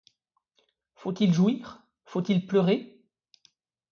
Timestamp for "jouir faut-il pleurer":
1.31-3.03